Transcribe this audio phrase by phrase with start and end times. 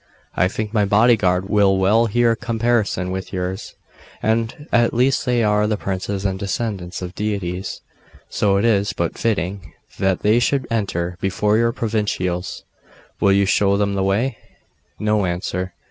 [0.35, 3.75] 'I think my bodyguard will well hear comparison with yours.
[4.23, 7.81] At least they are the princes and descendants of deities.
[8.27, 12.63] So it is but fitting that they should enter before your provincials.
[13.19, 14.39] Will you show them the way?'
[14.97, 15.75] No answer.